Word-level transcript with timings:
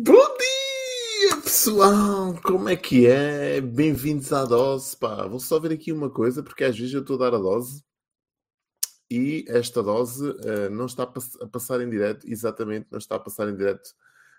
Bom 0.00 0.36
dia, 0.38 1.42
pessoal! 1.42 2.40
Como 2.44 2.68
é 2.68 2.76
que 2.76 3.08
é? 3.08 3.60
Bem-vindos 3.60 4.32
à 4.32 4.44
dose. 4.44 4.96
Pá, 4.96 5.26
vou 5.26 5.40
só 5.40 5.58
ver 5.58 5.72
aqui 5.72 5.90
uma 5.90 6.08
coisa, 6.08 6.40
porque 6.40 6.62
às 6.62 6.78
vezes 6.78 6.94
eu 6.94 7.00
estou 7.00 7.16
a 7.16 7.18
dar 7.28 7.36
a 7.36 7.40
dose 7.40 7.82
e 9.10 9.44
esta 9.48 9.82
dose 9.82 10.24
uh, 10.24 10.70
não 10.70 10.86
está 10.86 11.02
a, 11.02 11.46
passar 11.48 11.80
em 11.80 11.90
direto, 11.90 12.28
exatamente, 12.30 12.86
não 12.92 12.98
está 12.98 13.16
a 13.16 13.18
passar 13.18 13.48
em 13.48 13.56
direto 13.56 13.90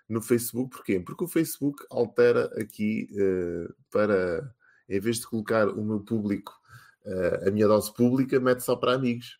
no 0.08 0.22
Facebook. 0.22 0.76
Porquê? 0.78 0.98
Porque 0.98 1.24
o 1.24 1.28
Facebook 1.28 1.84
altera 1.90 2.46
aqui 2.58 3.10
uh, 3.12 3.74
para, 3.90 4.54
em 4.88 4.98
vez 4.98 5.18
de 5.18 5.26
colocar 5.26 5.68
o 5.68 5.84
meu 5.84 6.00
público, 6.00 6.58
uh, 7.04 7.48
a 7.48 7.50
minha 7.50 7.68
dose 7.68 7.92
pública, 7.92 8.40
mete 8.40 8.60
só 8.60 8.76
para 8.76 8.94
amigos 8.94 9.38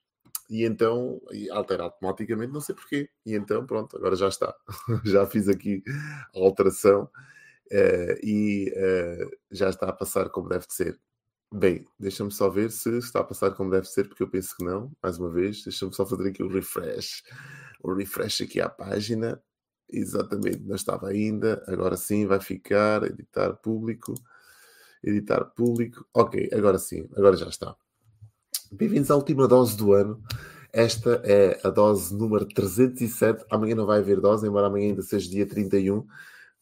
e 0.51 0.65
então 0.65 1.21
altera 1.53 1.85
automaticamente, 1.85 2.53
não 2.53 2.61
sei 2.61 2.75
porquê. 2.75 3.09
E 3.25 3.35
então, 3.37 3.65
pronto, 3.65 3.97
agora 3.97 4.17
já 4.17 4.29
está. 4.29 4.53
já 5.07 5.25
fiz 5.27 5.49
aqui 5.49 5.83
a 6.35 6.41
alteração 6.41 7.05
uh, 7.05 8.27
e 8.27 8.73
uh, 8.77 9.31
já 9.51 9.71
está 9.71 9.89
a 9.89 9.93
passar 9.93 10.29
como 10.31 10.49
deve 10.49 10.67
de 10.67 10.75
ser. 10.75 11.01
Bem, 11.53 11.87
deixa-me 11.99 12.33
só 12.33 12.49
ver 12.51 12.71
se 12.71 12.99
está 12.99 13.21
a 13.21 13.25
passar 13.25 13.53
como 13.53 13.71
deve 13.71 13.87
ser, 13.89 14.09
porque 14.09 14.23
eu 14.25 14.29
penso 14.31 14.57
que 14.57 14.65
não. 14.65 14.93
Mais 15.03 15.19
uma 15.19 15.31
vez, 15.31 15.63
deixa-me 15.65 15.95
só 15.95 16.05
fazer 16.07 16.29
aqui 16.29 16.43
o 16.43 16.49
refresh. 16.49 17.23
O 17.83 17.95
refresh 17.95 18.43
aqui 18.43 18.61
à 18.61 18.69
página. 18.69 19.43
Exatamente, 19.89 20.61
não 20.65 20.77
estava 20.77 21.09
ainda. 21.09 21.63
Agora 21.69 21.97
sim 21.97 22.27
vai 22.27 22.41
ficar. 22.41 23.05
Editar 23.05 23.55
público. 23.57 24.15
Editar 25.03 25.45
público. 25.55 26.07
Ok, 26.15 26.51
agora 26.53 26.79
sim, 26.79 27.09
agora 27.17 27.37
já 27.37 27.49
está. 27.49 27.77
Bem-vindos 28.73 29.11
à 29.11 29.17
última 29.17 29.49
dose 29.49 29.77
do 29.77 29.93
ano. 29.93 30.23
Esta 30.73 31.21
é 31.25 31.59
a 31.65 31.71
dose 31.71 32.15
número 32.15 32.47
307. 32.47 33.45
Amanhã 33.51 33.75
não 33.75 33.85
vai 33.85 33.99
haver 33.99 34.21
dose, 34.21 34.47
embora 34.47 34.69
amanhã 34.69 34.91
ainda 34.91 35.03
seja 35.03 35.29
dia 35.29 35.45
31, 35.45 36.07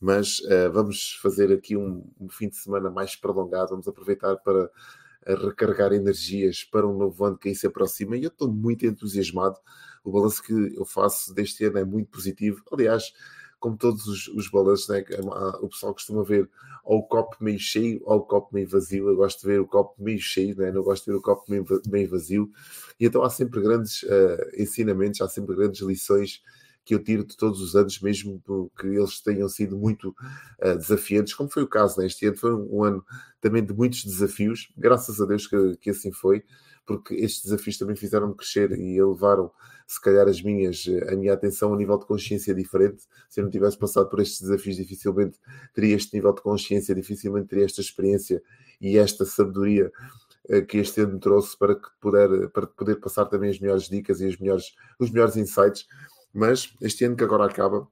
mas 0.01 0.39
uh, 0.41 0.73
vamos 0.73 1.19
fazer 1.23 1.53
aqui 1.53 1.77
um, 1.77 2.11
um, 2.19 2.27
fim 2.31 2.49
de 2.49 2.57
semana 2.57 2.91
mais 2.91 3.15
prolongado. 3.15 3.69
Vamos 3.73 3.87
aproveitar 3.87 4.37
para 4.37 4.65
uh, 4.65 5.47
recarregar 5.49 5.93
energias 5.93 6.65
para 6.65 6.89
um 6.89 6.97
novo 6.97 7.23
ano 7.27 7.37
que 7.37 7.51
aí 7.51 7.55
se 7.55 7.67
aproxima 7.67 8.17
e 8.17 8.25
eu 8.25 8.29
estou 8.29 8.51
muito 8.51 8.87
entusiasmado. 8.87 9.59
O 10.03 10.11
balanço 10.11 10.43
que 10.43 10.55
eu 10.75 10.87
faço 10.87 11.35
deste 11.35 11.63
ano 11.67 11.77
é 11.77 11.85
muito 11.85 12.09
positivo. 12.09 12.63
Aliás, 12.73 13.13
como 13.59 13.77
todos 13.77 14.07
os, 14.07 14.29
os 14.29 14.51
balanços, 14.51 14.89
né? 14.89 15.05
o 15.61 15.69
pessoal 15.69 15.93
costuma 15.93 16.23
ver 16.23 16.49
ou 16.85 17.01
o 17.01 17.03
copo 17.03 17.37
meio 17.41 17.59
cheio 17.59 18.01
ou 18.05 18.19
o 18.19 18.23
copo 18.23 18.55
meio 18.55 18.69
vazio. 18.69 19.09
Eu 19.09 19.17
gosto 19.17 19.41
de 19.41 19.47
ver 19.47 19.61
o 19.61 19.67
copo 19.67 19.95
meio 20.03 20.21
cheio, 20.21 20.57
né? 20.57 20.71
não 20.71 20.83
gosto 20.83 21.05
de 21.05 21.13
ver 21.13 21.17
o 21.19 21.23
copo 21.23 21.45
meio, 21.51 21.65
meio 21.87 22.09
vazio. 22.09 22.51
E 22.99 23.07
então 23.07 23.23
há 23.23 23.31
sempre 23.31 23.61
grandes 23.61 24.03
uh, 24.05 24.51
ensinamentos, 24.57 25.21
há 25.21 25.29
sempre 25.29 25.55
grandes 25.57 25.81
lições 25.81 26.43
que 26.89 26.95
eu 26.95 27.05
tiro 27.05 27.23
de 27.23 27.37
todos 27.37 27.61
os 27.61 27.77
anos, 27.77 28.01
mesmo 28.01 28.43
que 28.79 28.87
eles 28.87 29.21
tenham 29.21 29.47
sido 29.47 29.77
muito 29.77 30.09
uh, 30.63 30.75
desafiantes, 30.79 31.35
como 31.35 31.51
foi 31.51 31.63
o 31.63 31.69
caso 31.69 32.01
neste 32.01 32.25
né? 32.25 32.31
ano. 32.31 32.39
Foi 32.39 32.55
um, 32.55 32.79
um, 32.79 32.83
ano 32.83 33.05
também 33.43 33.63
de 33.63 33.75
muitos 33.75 34.05
desafios, 34.05 34.73
graças 34.75 35.21
a 35.21 35.27
Deus 35.27 35.47
que, 35.47 35.77
que 35.77 35.91
assim 35.91 36.11
foi, 36.11 36.43
porque 36.89 37.15
estes 37.17 37.43
desafios 37.43 37.77
também 37.77 37.95
fizeram-me 37.95 38.35
crescer 38.35 38.73
e 38.73 38.97
elevaram 38.97 39.53
se 39.87 40.01
calhar 40.01 40.27
as 40.27 40.41
minhas, 40.41 40.87
a 41.07 41.15
minha 41.15 41.35
atenção 41.35 41.75
a 41.75 41.77
nível 41.77 41.99
de 41.99 42.07
consciência 42.07 42.55
diferente. 42.55 43.03
Se 43.29 43.41
eu 43.41 43.45
não 43.45 43.51
tivesse 43.51 43.77
passado 43.77 44.09
por 44.09 44.21
estes 44.21 44.41
desafios, 44.41 44.77
dificilmente 44.77 45.39
teria 45.75 45.95
este 45.95 46.17
nível 46.17 46.33
de 46.33 46.41
consciência, 46.41 46.95
dificilmente 46.95 47.49
teria 47.49 47.67
esta 47.67 47.83
experiência 47.83 48.43
e 48.81 48.97
esta 48.97 49.27
sabedoria 49.27 49.93
eh, 50.49 50.63
que 50.63 50.79
este 50.79 51.03
ano 51.03 51.13
me 51.13 51.21
trouxe 51.21 51.59
para, 51.59 51.75
que 51.75 51.89
puder, 52.01 52.49
para 52.49 52.67
poder 52.67 52.97
passar 52.97 53.27
também 53.27 53.51
as 53.51 53.61
melhores 53.61 53.87
dicas 53.87 54.23
e 54.23 54.27
as 54.27 54.39
melhores, 54.39 54.75
os 54.99 55.11
melhores 55.11 55.37
insights. 55.37 55.87
Mas 56.33 56.73
este 56.81 57.05
ano 57.05 57.17
que 57.17 57.25
agora 57.25 57.45
acaba 57.45 57.87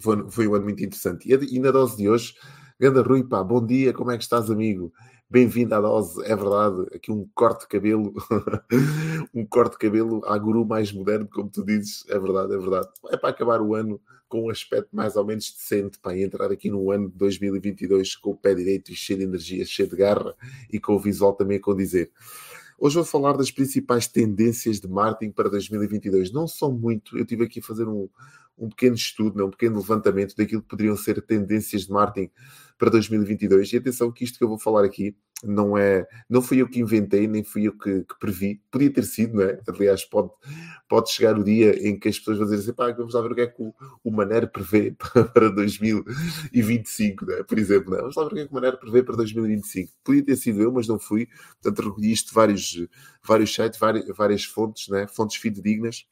foi, 0.00 0.30
foi 0.30 0.48
um 0.48 0.54
ano 0.54 0.64
muito 0.64 0.82
interessante. 0.82 1.30
E, 1.30 1.56
e 1.56 1.58
na 1.60 1.70
dose 1.70 1.98
de 1.98 2.08
hoje, 2.08 2.34
Ganda 2.80 3.02
Rui, 3.02 3.22
pá, 3.22 3.42
bom 3.42 3.64
dia, 3.64 3.92
como 3.92 4.10
é 4.10 4.16
que 4.16 4.22
estás, 4.22 4.50
amigo? 4.50 4.92
Bem-vindo 5.28 5.74
à 5.74 5.80
dose, 5.80 6.22
é 6.24 6.36
verdade. 6.36 6.86
Aqui 6.94 7.10
um 7.10 7.26
corte 7.34 7.62
de 7.62 7.68
cabelo, 7.68 8.12
um 9.34 9.44
corte 9.44 9.72
de 9.72 9.78
cabelo 9.78 10.24
à 10.26 10.38
guru 10.38 10.64
mais 10.64 10.92
moderno, 10.92 11.26
como 11.26 11.50
tu 11.50 11.64
dizes, 11.64 12.04
é 12.08 12.18
verdade, 12.18 12.54
é 12.54 12.58
verdade. 12.58 12.88
É 13.10 13.16
para 13.16 13.30
acabar 13.30 13.60
o 13.60 13.74
ano 13.74 14.00
com 14.28 14.44
um 14.46 14.50
aspecto 14.50 14.94
mais 14.94 15.16
ou 15.16 15.24
menos 15.24 15.50
decente, 15.50 15.98
para 15.98 16.18
entrar 16.18 16.52
aqui 16.52 16.70
no 16.70 16.90
ano 16.90 17.10
de 17.10 17.16
2022 17.16 18.16
com 18.16 18.30
o 18.30 18.36
pé 18.36 18.54
direito 18.54 18.92
e 18.92 18.94
cheio 18.94 19.18
de 19.20 19.24
energia, 19.24 19.64
cheio 19.64 19.88
de 19.88 19.96
garra 19.96 20.34
e 20.70 20.78
com 20.78 20.94
o 20.94 20.98
visual 20.98 21.32
também 21.32 21.56
a 21.56 21.60
condizer. 21.60 22.10
Hoje 22.84 22.96
vou 22.96 23.04
falar 23.06 23.34
das 23.34 23.50
principais 23.50 24.06
tendências 24.06 24.78
de 24.78 24.86
marketing 24.86 25.32
para 25.32 25.48
2022. 25.48 26.30
Não 26.30 26.46
são 26.46 26.70
muito, 26.70 27.16
eu 27.16 27.24
tive 27.24 27.42
aqui 27.42 27.58
a 27.58 27.62
fazer 27.62 27.88
um, 27.88 28.10
um 28.58 28.68
pequeno 28.68 28.94
estudo, 28.94 29.38
né, 29.38 29.42
um 29.42 29.48
pequeno 29.50 29.78
levantamento 29.78 30.36
daquilo 30.36 30.60
que 30.60 30.68
poderiam 30.68 30.94
ser 30.94 31.22
tendências 31.22 31.86
de 31.86 31.90
marketing 31.90 32.30
para 32.76 32.90
2022. 32.90 33.72
E 33.72 33.78
atenção 33.78 34.12
que 34.12 34.22
isto 34.22 34.36
que 34.36 34.44
eu 34.44 34.48
vou 34.48 34.58
falar 34.58 34.84
aqui 34.84 35.16
não 35.44 35.76
é, 35.76 36.06
não 36.28 36.42
fui 36.42 36.60
eu 36.60 36.68
que 36.68 36.80
inventei, 36.80 37.26
nem 37.26 37.44
fui 37.44 37.68
eu 37.68 37.76
que, 37.76 38.02
que 38.04 38.18
previ. 38.18 38.60
Podia 38.70 38.92
ter 38.92 39.04
sido, 39.04 39.36
não 39.36 39.44
é? 39.44 39.60
Aliás, 39.68 40.04
pode, 40.04 40.30
pode 40.88 41.10
chegar 41.10 41.38
o 41.38 41.44
dia 41.44 41.74
em 41.86 41.98
que 41.98 42.08
as 42.08 42.18
pessoas 42.18 42.38
vão 42.38 42.46
dizer 42.46 42.62
assim, 42.62 42.72
pá, 42.72 42.90
vamos 42.92 43.14
lá 43.14 43.20
ver 43.22 43.32
o 43.32 43.34
que 43.34 43.40
é 43.42 43.46
que 43.46 43.62
o, 43.62 43.74
o 44.02 44.10
Maner 44.10 44.50
prevê 44.50 44.96
para 45.34 45.48
2025, 45.50 47.26
não 47.26 47.34
é? 47.34 47.42
por 47.42 47.58
exemplo. 47.58 47.90
Não 47.90 47.98
é? 47.98 48.00
Vamos 48.00 48.16
lá 48.16 48.24
ver 48.24 48.30
o 48.30 48.34
que 48.34 48.40
é 48.40 48.46
que 48.46 48.52
o 48.52 48.54
Maner 48.54 48.78
prevê 48.78 49.02
para 49.02 49.16
2025. 49.16 49.92
Podia 50.02 50.24
ter 50.24 50.36
sido 50.36 50.62
eu, 50.62 50.72
mas 50.72 50.88
não 50.88 50.98
fui. 50.98 51.28
Portanto, 51.62 51.88
recolhi 51.88 52.12
isto 52.12 52.28
de 52.28 52.34
vários, 52.34 52.86
vários 53.22 53.54
sites, 53.54 53.78
várias, 53.78 54.06
várias 54.16 54.44
fontes, 54.44 54.88
não 54.88 54.98
é? 54.98 55.06
fontes 55.06 55.36
fidedignas 55.36 56.06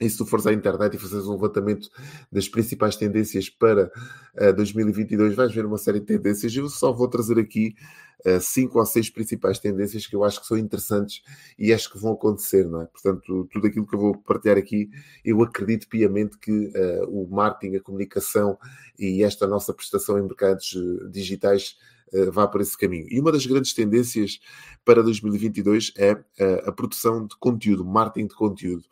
e 0.00 0.08
se 0.10 0.18
tu 0.18 0.26
fores 0.26 0.46
à 0.46 0.52
internet 0.52 0.94
e 0.94 0.98
fizeres 0.98 1.26
um 1.26 1.32
levantamento 1.32 1.88
das 2.30 2.48
principais 2.48 2.96
tendências 2.96 3.48
para 3.48 3.90
uh, 4.38 4.52
2022, 4.54 5.34
vais 5.34 5.54
ver 5.54 5.64
uma 5.64 5.78
série 5.78 6.00
de 6.00 6.06
tendências. 6.06 6.54
Eu 6.54 6.68
só 6.68 6.92
vou 6.92 7.08
trazer 7.08 7.38
aqui 7.38 7.74
uh, 8.26 8.40
cinco 8.40 8.78
ou 8.78 8.84
seis 8.84 9.08
principais 9.08 9.58
tendências 9.58 10.06
que 10.06 10.14
eu 10.14 10.22
acho 10.22 10.40
que 10.40 10.46
são 10.46 10.58
interessantes 10.58 11.22
e 11.58 11.72
acho 11.72 11.90
que 11.90 11.98
vão 11.98 12.12
acontecer, 12.12 12.68
não 12.68 12.82
é? 12.82 12.86
Portanto, 12.86 13.48
tudo 13.50 13.66
aquilo 13.66 13.86
que 13.86 13.94
eu 13.94 14.00
vou 14.00 14.18
partilhar 14.18 14.58
aqui, 14.58 14.90
eu 15.24 15.42
acredito 15.42 15.88
piamente 15.88 16.36
que 16.38 16.52
uh, 16.52 17.08
o 17.08 17.26
marketing, 17.30 17.76
a 17.76 17.80
comunicação 17.80 18.58
e 18.98 19.22
esta 19.22 19.46
nossa 19.46 19.72
prestação 19.72 20.18
em 20.18 20.22
mercados 20.22 20.74
eh, 20.74 21.08
digitais 21.10 21.76
vá 22.32 22.46
por 22.46 22.60
esse 22.60 22.78
caminho. 22.78 23.06
E 23.10 23.20
uma 23.20 23.32
das 23.32 23.44
grandes 23.44 23.74
tendências 23.74 24.38
para 24.84 25.02
2022 25.02 25.92
é 25.98 26.16
a 26.64 26.72
produção 26.72 27.26
de 27.26 27.36
conteúdo, 27.36 27.84
marketing 27.84 28.28
de 28.28 28.34
conteúdo 28.34 28.84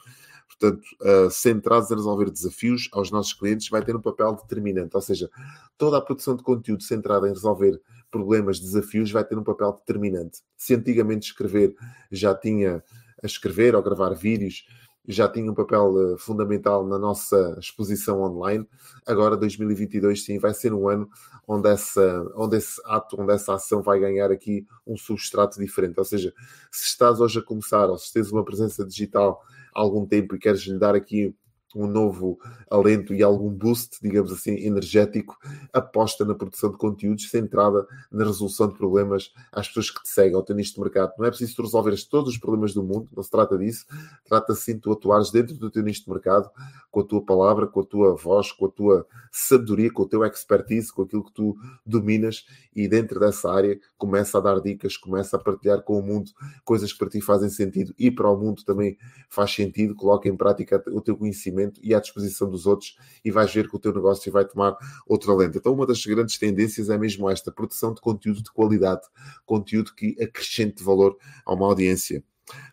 portanto, 0.46 0.84
uh, 1.00 1.30
centrados 1.30 1.90
em 1.90 1.94
resolver 1.94 2.30
desafios 2.30 2.88
aos 2.92 3.10
nossos 3.10 3.32
clientes, 3.32 3.68
vai 3.68 3.84
ter 3.84 3.96
um 3.96 4.00
papel 4.00 4.34
determinante. 4.34 4.94
Ou 4.94 5.02
seja, 5.02 5.30
toda 5.76 5.98
a 5.98 6.00
produção 6.00 6.36
de 6.36 6.42
conteúdo 6.42 6.82
centrada 6.82 7.28
em 7.28 7.32
resolver 7.32 7.80
problemas, 8.10 8.60
desafios, 8.60 9.10
vai 9.10 9.24
ter 9.24 9.36
um 9.36 9.44
papel 9.44 9.72
determinante. 9.72 10.40
Se 10.56 10.74
antigamente 10.74 11.26
escrever 11.26 11.74
já 12.10 12.34
tinha 12.34 12.82
a 13.22 13.26
escrever 13.26 13.74
ou 13.74 13.82
gravar 13.82 14.14
vídeos, 14.14 14.66
já 15.06 15.28
tinha 15.28 15.50
um 15.50 15.54
papel 15.54 15.92
uh, 15.92 16.18
fundamental 16.18 16.86
na 16.86 16.98
nossa 16.98 17.56
exposição 17.58 18.22
online. 18.22 18.66
Agora, 19.06 19.36
2022, 19.36 20.24
sim, 20.24 20.38
vai 20.38 20.54
ser 20.54 20.72
um 20.72 20.88
ano 20.88 21.08
onde, 21.46 21.68
essa, 21.68 22.26
onde 22.34 22.56
esse 22.56 22.80
ato, 22.86 23.20
onde 23.20 23.32
essa 23.32 23.54
ação 23.54 23.82
vai 23.82 24.00
ganhar 24.00 24.30
aqui 24.30 24.66
um 24.86 24.96
substrato 24.96 25.60
diferente. 25.60 25.98
Ou 25.98 26.04
seja, 26.04 26.32
se 26.70 26.86
estás 26.86 27.20
hoje 27.20 27.38
a 27.38 27.42
começar 27.42 27.88
ou 27.90 27.98
se 27.98 28.12
tens 28.12 28.30
uma 28.32 28.44
presença 28.44 28.84
digital 28.84 29.42
algum 29.74 30.06
tempo 30.06 30.36
e 30.36 30.38
queres 30.38 30.62
lhe 30.62 30.78
dar 30.78 30.94
aqui 30.94 31.34
um 31.74 31.86
novo 31.86 32.38
alento 32.70 33.14
e 33.14 33.22
algum 33.22 33.50
boost, 33.50 33.98
digamos 34.02 34.32
assim, 34.32 34.54
energético, 34.56 35.36
aposta 35.72 36.24
na 36.24 36.34
produção 36.34 36.70
de 36.70 36.78
conteúdos 36.78 37.28
centrada 37.28 37.86
na 38.10 38.24
resolução 38.24 38.68
de 38.68 38.74
problemas 38.74 39.32
às 39.52 39.68
pessoas 39.68 39.90
que 39.90 40.02
te 40.02 40.08
seguem, 40.08 40.34
ao 40.34 40.42
teu 40.42 40.54
nicho 40.54 40.74
de 40.74 40.80
mercado. 40.80 41.12
Não 41.18 41.26
é 41.26 41.28
preciso 41.28 41.56
tu 41.56 41.62
resolveres 41.62 42.04
todos 42.04 42.34
os 42.34 42.38
problemas 42.38 42.74
do 42.74 42.82
mundo, 42.82 43.08
não 43.14 43.22
se 43.22 43.30
trata 43.30 43.58
disso. 43.58 43.86
Trata-se 44.24 44.62
sim 44.62 44.74
de 44.74 44.80
tu 44.80 44.92
atuares 44.92 45.30
dentro 45.30 45.54
do 45.54 45.70
teu 45.70 45.82
nicho 45.82 46.04
de 46.04 46.10
mercado, 46.10 46.50
com 46.90 47.00
a 47.00 47.04
tua 47.04 47.24
palavra, 47.24 47.66
com 47.66 47.80
a 47.80 47.84
tua 47.84 48.14
voz, 48.14 48.52
com 48.52 48.66
a 48.66 48.70
tua 48.70 49.06
sabedoria, 49.32 49.90
com 49.90 50.02
o 50.02 50.08
teu 50.08 50.24
expertise, 50.24 50.92
com 50.92 51.02
aquilo 51.02 51.24
que 51.24 51.32
tu 51.32 51.56
dominas 51.84 52.44
e 52.74 52.88
dentro 52.88 53.18
dessa 53.18 53.50
área 53.50 53.78
começa 53.96 54.38
a 54.38 54.40
dar 54.40 54.60
dicas, 54.60 54.96
começa 54.96 55.36
a 55.36 55.40
partilhar 55.40 55.82
com 55.82 55.98
o 55.98 56.02
mundo 56.02 56.30
coisas 56.64 56.92
que 56.92 56.98
para 56.98 57.08
ti 57.08 57.20
fazem 57.20 57.48
sentido 57.48 57.94
e 57.98 58.10
para 58.10 58.30
o 58.30 58.36
mundo 58.36 58.64
também 58.64 58.96
faz 59.28 59.52
sentido. 59.52 59.94
Coloca 59.94 60.28
em 60.28 60.36
prática 60.36 60.82
o 60.88 61.00
teu 61.00 61.16
conhecimento 61.16 61.63
conhecimento 61.64 61.80
e 61.82 61.94
à 61.94 62.00
disposição 62.00 62.50
dos 62.50 62.66
outros 62.66 62.96
e 63.24 63.30
vais 63.30 63.52
ver 63.52 63.68
que 63.68 63.76
o 63.76 63.78
teu 63.78 63.92
negócio 63.92 64.30
vai 64.30 64.44
tomar 64.44 64.76
outro 65.06 65.32
alento. 65.32 65.58
Então, 65.58 65.72
uma 65.72 65.86
das 65.86 66.04
grandes 66.04 66.38
tendências 66.38 66.90
é 66.90 66.98
mesmo 66.98 67.28
esta: 67.28 67.50
produção 67.50 67.94
de 67.94 68.00
conteúdo 68.00 68.42
de 68.42 68.52
qualidade, 68.52 69.02
conteúdo 69.44 69.94
que 69.94 70.16
acrescente 70.22 70.82
valor 70.82 71.16
a 71.44 71.54
uma 71.54 71.66
audiência. 71.66 72.22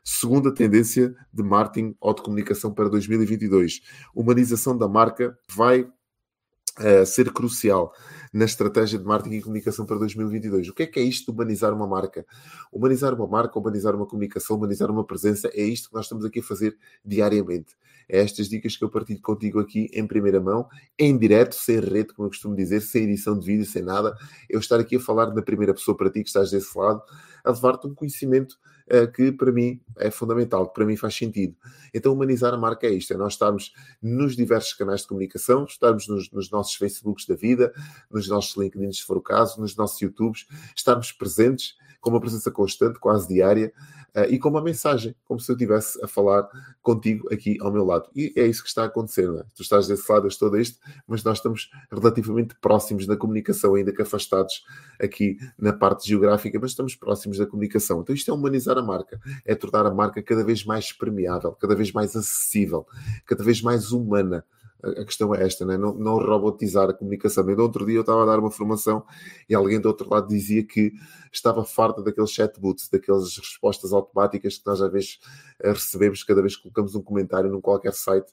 Segunda 0.04 0.54
tendência 0.54 1.16
de 1.32 1.44
marketing 1.44 1.96
ou 2.00 2.14
de 2.14 2.22
comunicação 2.22 2.74
para 2.74 2.90
2022. 2.90 3.82
Humanização 4.14 4.78
da 4.78 4.88
marca 4.88 5.38
vai 5.50 5.82
uh, 5.84 7.06
ser 7.06 7.32
crucial. 7.32 7.94
Na 8.34 8.46
estratégia 8.46 8.98
de 8.98 9.06
marketing 9.06 9.36
e 9.36 9.42
comunicação 9.42 9.86
para 9.86 9.98
2022. 9.98 10.70
O 10.70 10.74
que 10.74 10.84
é 10.84 10.88
que 10.88 11.00
é 11.00 11.04
isto 11.04 11.26
de 11.26 11.32
humanizar 11.32 11.74
uma 11.74 11.88
marca? 11.88 12.26
Humanizar 12.72 13.14
uma 13.14 13.28
marca, 13.28 13.60
humanizar 13.60 13.96
uma 13.96 14.06
comunicação, 14.06 14.56
humanizar 14.56 14.90
uma 14.90 15.06
presença, 15.06 15.50
é 15.54 15.64
isto 15.64 15.90
que 15.90 15.96
nós 15.96 16.06
estamos 16.06 16.24
aqui 16.24 16.40
a 16.40 16.44
fazer 16.44 16.78
diariamente. 17.04 17.76
É 18.08 18.20
estas 18.20 18.50
dicas 18.50 18.76
que 18.76 18.84
eu 18.84 18.90
partilho 18.90 19.22
contigo 19.22 19.60
aqui 19.60 19.90
em 19.94 20.06
primeira 20.06 20.40
mão, 20.40 20.68
em 20.98 21.18
direto, 21.18 21.56
sem 21.56 21.80
rede, 21.80 22.14
como 22.14 22.28
eu 22.28 22.30
costumo 22.30 22.56
dizer, 22.56 22.82
sem 22.82 23.04
edição 23.04 23.38
de 23.38 23.46
vídeo, 23.46 23.66
sem 23.66 23.82
nada. 23.82 24.16
Eu 24.50 24.60
estar 24.60 24.80
aqui 24.80 24.98
a 24.98 25.00
falar 25.00 25.34
na 25.34 25.42
primeira 25.42 25.74
pessoa 25.74 25.96
para 25.96 26.10
ti 26.10 26.22
que 26.22 26.28
estás 26.28 26.52
desse 26.52 26.78
lado, 26.78 27.02
a 27.44 27.52
levar-te 27.52 27.88
um 27.88 27.96
conhecimento 27.96 28.58
uh, 28.92 29.12
que 29.12 29.32
para 29.32 29.52
mim 29.52 29.80
é 29.98 30.12
fundamental, 30.12 30.68
que 30.68 30.74
para 30.74 30.86
mim 30.86 30.96
faz 30.96 31.16
sentido. 31.16 31.56
Então, 31.94 32.14
humanizar 32.14 32.54
a 32.54 32.58
marca 32.58 32.88
é 32.88 32.92
isto: 32.92 33.14
é 33.14 33.18
nós 33.18 33.34
estarmos 33.34 33.74
nos 34.02 34.36
diversos 34.36 34.74
canais 34.74 35.02
de 35.02 35.08
comunicação, 35.08 35.64
estarmos 35.64 36.08
nos, 36.08 36.30
nos 36.32 36.52
nossos 36.52 36.76
Facebooks 36.76 37.26
da 37.26 37.36
vida, 37.36 37.74
nos 38.10 38.21
nossos 38.28 38.56
LinkedIn, 38.56 38.92
se 38.92 39.04
for 39.04 39.18
o 39.18 39.22
caso, 39.22 39.60
nos 39.60 39.76
nossos 39.76 40.00
YouTubes, 40.02 40.48
estarmos 40.76 41.12
presentes 41.12 41.76
com 42.02 42.10
uma 42.10 42.20
presença 42.20 42.50
constante, 42.50 43.00
quase 43.00 43.28
diária, 43.28 43.72
uh, 44.16 44.26
e 44.30 44.40
com 44.40 44.50
uma 44.50 44.62
mensagem, 44.62 45.16
como 45.24 45.40
se 45.40 45.52
eu 45.52 45.56
estivesse 45.56 46.04
a 46.04 46.08
falar 46.08 46.48
contigo 46.82 47.32
aqui 47.32 47.58
ao 47.62 47.72
meu 47.72 47.86
lado. 47.86 48.10
E 48.16 48.34
é 48.36 48.46
isso 48.46 48.64
que 48.64 48.70
está 48.70 48.84
a 48.84 48.86
acontecer, 48.88 49.28
não 49.28 49.40
é? 49.40 49.44
Tu 49.54 49.62
estás 49.62 49.88
desse 49.88 50.12
lado, 50.12 50.26
eu 50.26 50.30
estou 50.30 50.50
deste, 50.50 50.80
mas 51.08 51.24
nós 51.24 51.38
estamos 51.38 51.70
relativamente 51.92 52.56
próximos 52.60 53.06
na 53.08 53.16
comunicação, 53.16 53.76
ainda 53.76 53.94
que 53.94 54.02
afastados 54.02 54.64
aqui 55.00 55.38
na 55.58 55.72
parte 55.72 56.08
geográfica, 56.08 56.60
mas 56.60 56.72
estamos 56.72 56.96
próximos 56.96 57.38
da 57.38 57.46
comunicação. 57.46 58.02
Então 58.02 58.16
isto 58.16 58.32
é 58.32 58.34
humanizar 58.34 58.78
a 58.78 58.84
marca, 58.84 59.20
é 59.46 59.54
tornar 59.54 59.86
a 59.86 59.94
marca 59.94 60.22
cada 60.24 60.44
vez 60.44 60.66
mais 60.66 60.92
permeável, 60.92 61.52
cada 61.54 61.76
vez 61.76 61.92
mais 61.92 62.16
acessível, 62.16 62.88
cada 63.26 63.44
vez 63.44 63.62
mais 63.62 63.92
humana 63.92 64.44
a 64.84 65.06
questão 65.06 65.34
é 65.34 65.44
esta, 65.46 65.66
né? 65.66 65.78
não, 65.78 65.94
não 65.94 66.18
robotizar 66.18 66.90
a 66.90 66.94
comunicação. 66.94 67.44
No 67.44 67.62
outro 67.62 67.86
dia 67.86 67.98
eu 67.98 68.02
estava 68.02 68.24
a 68.24 68.26
dar 68.26 68.40
uma 68.40 68.52
formação 68.52 69.04
e 69.50 69.54
alguém 69.54 69.80
do 69.80 69.88
outro 69.88 70.10
lado 70.10 70.28
dizia 70.28 70.64
que 70.64 70.94
estava 71.32 71.64
farta 71.64 72.02
daqueles 72.02 72.32
chatbots, 72.32 72.90
daquelas 72.90 73.38
respostas 73.38 73.94
automáticas 73.94 74.58
que 74.58 74.66
nós 74.66 74.82
às 74.82 74.92
vezes 74.92 75.20
eh, 75.60 75.72
recebemos 75.72 76.24
cada 76.24 76.42
vez 76.42 76.56
que 76.56 76.64
colocamos 76.64 76.96
um 76.96 77.02
comentário 77.02 77.50
num 77.50 77.62
qualquer 77.62 77.94
site, 77.94 78.32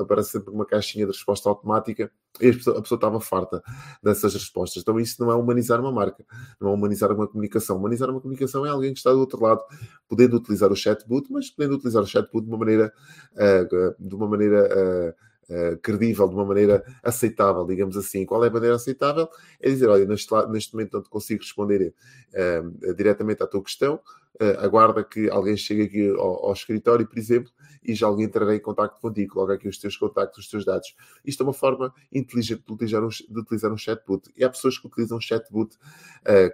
aparece 0.00 0.30
sempre 0.30 0.52
uma 0.52 0.64
caixinha 0.64 1.06
de 1.06 1.12
resposta 1.12 1.48
automática 1.48 2.10
e 2.40 2.48
a 2.48 2.52
pessoa, 2.52 2.78
a 2.78 2.82
pessoa 2.82 2.96
estava 2.96 3.20
farta 3.20 3.62
dessas 4.02 4.34
respostas. 4.34 4.82
Então 4.82 4.98
isso 4.98 5.22
não 5.22 5.30
é 5.30 5.34
humanizar 5.34 5.80
uma 5.80 5.92
marca, 5.92 6.24
não 6.60 6.70
é 6.70 6.72
humanizar 6.72 7.12
uma 7.12 7.26
comunicação. 7.26 7.76
Humanizar 7.76 8.10
uma 8.10 8.20
comunicação 8.20 8.64
é 8.64 8.70
alguém 8.70 8.92
que 8.92 8.98
está 8.98 9.12
do 9.12 9.18
outro 9.18 9.42
lado, 9.42 9.62
podendo 10.08 10.36
utilizar 10.36 10.70
o 10.70 10.76
chatbot, 10.76 11.30
mas 11.30 11.50
podendo 11.50 11.74
utilizar 11.74 12.02
o 12.02 12.06
chatbot 12.06 12.44
de 12.44 12.48
uma 12.48 12.58
maneira, 12.58 12.92
uh, 13.34 13.94
de 13.98 14.14
uma 14.14 14.28
maneira 14.28 14.68
uh, 14.68 15.28
Uh, 15.48 15.78
credível, 15.78 16.28
de 16.28 16.34
uma 16.34 16.44
maneira 16.44 16.84
aceitável, 17.02 17.64
digamos 17.64 17.96
assim. 17.96 18.26
Qual 18.26 18.44
é 18.44 18.48
a 18.48 18.50
maneira 18.50 18.76
aceitável? 18.76 19.30
É 19.58 19.70
dizer, 19.70 19.88
olha, 19.88 20.04
neste, 20.04 20.30
neste 20.50 20.74
momento 20.74 20.92
não 20.92 21.02
te 21.02 21.08
consigo 21.08 21.40
responder 21.40 21.94
uh, 22.34 22.94
diretamente 22.94 23.42
à 23.42 23.46
tua 23.46 23.62
questão, 23.62 23.94
uh, 23.94 24.60
aguarda 24.60 25.02
que 25.02 25.30
alguém 25.30 25.56
chegue 25.56 25.84
aqui 25.84 26.10
ao, 26.10 26.44
ao, 26.44 26.52
escritório, 26.52 27.08
por 27.08 27.16
exemplo, 27.16 27.50
e 27.82 27.94
já 27.94 28.06
alguém 28.06 28.26
entrará 28.26 28.54
em 28.54 28.60
contato 28.60 29.00
contigo, 29.00 29.32
coloca 29.32 29.54
aqui 29.54 29.66
os 29.66 29.78
teus 29.78 29.96
contactos, 29.96 30.44
os 30.44 30.50
teus 30.50 30.66
dados. 30.66 30.94
Isto 31.24 31.42
é 31.42 31.46
uma 31.46 31.54
forma 31.54 31.94
inteligente 32.12 32.64
de 32.66 32.72
utilizar 32.74 33.02
um, 33.02 33.08
de 33.08 33.40
utilizar 33.40 33.72
um 33.72 33.78
chatbot. 33.78 34.30
E 34.36 34.44
há 34.44 34.50
pessoas 34.50 34.76
que 34.76 34.86
utilizam 34.86 35.16
um 35.16 35.20
chatbot 35.20 35.74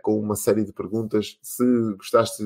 com 0.02 0.20
uma 0.20 0.36
série 0.36 0.62
de 0.62 0.72
perguntas. 0.72 1.36
Se 1.42 1.64
gostaste 1.94 2.44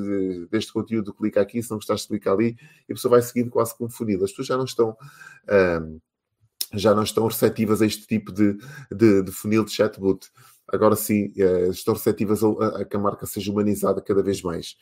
deste 0.50 0.72
conteúdo, 0.72 1.12
clica 1.12 1.42
aqui, 1.42 1.62
se 1.62 1.70
não 1.70 1.76
gostaste, 1.76 2.08
clica 2.08 2.32
ali, 2.32 2.56
e 2.88 2.92
a 2.92 2.94
pessoa 2.94 3.10
vai 3.10 3.20
seguindo 3.20 3.50
quase 3.50 3.76
como 3.76 3.90
funil. 3.90 4.24
As 4.24 4.30
pessoas 4.30 4.46
já 4.46 4.56
não 4.56 4.64
estão 4.64 4.96
já 6.75 6.94
não 6.94 7.03
estão 7.03 7.26
receptivas 7.26 7.81
a 7.82 7.87
este 7.87 8.06
tipo 8.06 8.32
de, 8.32 8.56
de, 8.91 9.23
de 9.23 9.32
funil 9.32 9.65
de 9.65 9.73
chatbot. 9.73 10.29
Agora 10.70 10.94
sim, 10.97 11.32
uh, 11.38 11.70
estão 11.70 11.94
receptivas 11.94 12.43
a, 12.44 12.49
a, 12.81 12.85
que 12.85 12.94
a 12.94 13.00
marca 13.00 13.25
seja 13.25 13.50
humanizada 13.50 14.03
cada 14.03 14.23
vez 14.23 14.43
mais. 14.43 14.76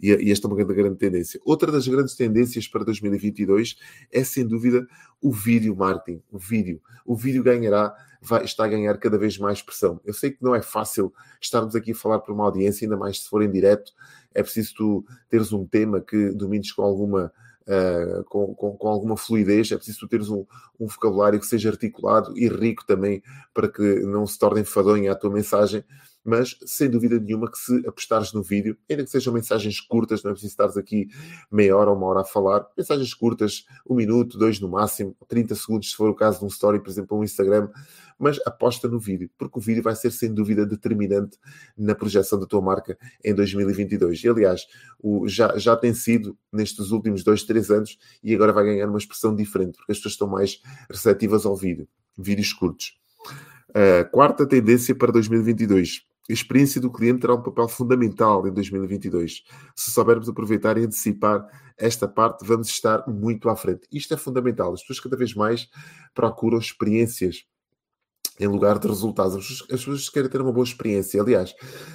E, 0.00 0.10
e 0.10 0.30
esta 0.30 0.46
é 0.46 0.48
uma 0.48 0.56
grande, 0.56 0.74
grande 0.74 0.96
tendência. 0.96 1.40
Outra 1.44 1.72
das 1.72 1.88
grandes 1.88 2.14
tendências 2.14 2.68
para 2.68 2.84
2022 2.84 3.76
é, 4.12 4.22
sem 4.22 4.46
dúvida, 4.46 4.86
o 5.20 5.32
vídeo 5.32 5.74
marketing. 5.74 6.22
O 6.30 6.38
vídeo. 6.38 6.80
O 7.04 7.16
vídeo 7.16 7.42
ganhará, 7.42 7.92
vai, 8.22 8.44
está 8.44 8.64
a 8.64 8.68
ganhar 8.68 8.96
cada 8.98 9.18
vez 9.18 9.36
mais 9.36 9.60
pressão. 9.60 10.00
Eu 10.04 10.14
sei 10.14 10.30
que 10.30 10.42
não 10.42 10.54
é 10.54 10.62
fácil 10.62 11.12
estarmos 11.40 11.74
aqui 11.74 11.90
a 11.90 11.96
falar 11.96 12.20
para 12.20 12.32
uma 12.32 12.44
audiência, 12.44 12.84
ainda 12.84 12.96
mais 12.96 13.20
se 13.20 13.28
for 13.28 13.42
em 13.42 13.50
direto. 13.50 13.92
É 14.32 14.40
preciso 14.40 14.74
tu 14.76 15.04
teres 15.28 15.52
um 15.52 15.66
tema 15.66 16.00
que 16.00 16.30
domines 16.30 16.70
com 16.70 16.82
alguma 16.82 17.32
uh, 17.66 18.24
com, 18.24 18.54
com, 18.54 18.76
com, 18.76 18.88
alguma 18.88 19.16
fluidez, 19.16 19.70
é 19.72 19.76
preciso 19.76 20.08
teres 20.08 20.28
um, 20.28 20.44
um, 20.78 20.86
vocabulário 20.86 21.40
que 21.40 21.46
seja 21.46 21.70
articulado 21.70 22.36
e 22.36 22.48
rico 22.48 22.84
também 22.86 23.22
para 23.52 23.68
que 23.68 24.00
não 24.00 24.26
se 24.26 24.38
torne 24.38 24.60
enfadonha 24.60 25.12
a 25.12 25.16
tua 25.16 25.30
mensagem, 25.30 25.84
mas 26.24 26.56
sem 26.64 26.88
dúvida 26.88 27.20
nenhuma 27.20 27.50
que 27.50 27.58
se 27.58 27.86
apostares 27.86 28.32
no 28.32 28.42
vídeo, 28.42 28.76
ainda 28.88 29.04
que 29.04 29.10
sejam 29.10 29.32
mensagens 29.32 29.78
curtas, 29.80 30.22
não 30.22 30.30
é 30.30 30.32
preciso 30.32 30.52
estares 30.52 30.76
aqui 30.76 31.08
meia 31.52 31.76
hora 31.76 31.90
ou 31.90 31.96
uma 31.96 32.06
hora 32.06 32.20
a 32.22 32.24
falar, 32.24 32.66
mensagens 32.76 33.12
curtas, 33.12 33.66
um 33.86 33.94
minuto, 33.94 34.38
dois 34.38 34.58
no 34.58 34.68
máximo, 34.68 35.14
30 35.28 35.54
segundos 35.54 35.90
se 35.90 35.96
for 35.96 36.08
o 36.08 36.14
caso 36.14 36.38
de 36.38 36.46
um 36.46 36.48
story, 36.48 36.80
por 36.80 36.88
exemplo, 36.88 37.18
um 37.18 37.22
Instagram, 37.22 37.68
mas 38.18 38.40
aposta 38.46 38.88
no 38.88 38.98
vídeo, 38.98 39.30
porque 39.36 39.58
o 39.58 39.60
vídeo 39.60 39.82
vai 39.82 39.94
ser 39.94 40.10
sem 40.10 40.32
dúvida 40.32 40.64
determinante 40.64 41.36
na 41.76 41.94
projeção 41.94 42.38
da 42.38 42.46
tua 42.46 42.62
marca 42.62 42.96
em 43.22 43.34
2022. 43.34 44.24
E 44.24 44.28
aliás, 44.28 44.66
o, 44.98 45.28
já, 45.28 45.58
já 45.58 45.76
tem 45.76 45.92
sido 45.92 46.36
nestes 46.52 46.90
últimos 46.90 47.22
dois, 47.22 47.42
três 47.42 47.70
anos 47.70 47.98
e 48.22 48.34
agora 48.34 48.52
vai 48.52 48.64
ganhar 48.64 48.88
uma 48.88 48.98
expressão 48.98 49.34
diferente, 49.34 49.76
porque 49.76 49.92
as 49.92 49.98
pessoas 49.98 50.14
estão 50.14 50.28
mais 50.28 50.60
receptivas 50.88 51.44
ao 51.44 51.56
vídeo, 51.56 51.86
vídeos 52.16 52.52
curtos. 52.52 52.96
Uh, 53.70 54.08
quarta 54.12 54.46
tendência 54.46 54.94
para 54.94 55.10
2022. 55.10 56.06
A 56.28 56.32
experiência 56.32 56.80
do 56.80 56.90
cliente 56.90 57.20
terá 57.20 57.34
um 57.34 57.42
papel 57.42 57.68
fundamental 57.68 58.46
em 58.46 58.52
2022. 58.52 59.42
Se 59.76 59.90
soubermos 59.90 60.28
aproveitar 60.28 60.78
e 60.78 60.84
antecipar 60.84 61.46
esta 61.76 62.08
parte, 62.08 62.46
vamos 62.46 62.68
estar 62.68 63.06
muito 63.06 63.48
à 63.48 63.56
frente. 63.56 63.86
Isto 63.92 64.14
é 64.14 64.16
fundamental. 64.16 64.72
As 64.72 64.80
pessoas 64.80 65.00
cada 65.00 65.16
vez 65.16 65.34
mais 65.34 65.68
procuram 66.14 66.58
experiências 66.58 67.44
em 68.38 68.46
lugar 68.46 68.78
de 68.78 68.88
resultados. 68.88 69.62
As 69.70 69.84
pessoas 69.84 70.08
querem 70.08 70.28
ter 70.28 70.40
uma 70.40 70.52
boa 70.52 70.64
experiência. 70.64 71.20
Aliás, 71.20 71.54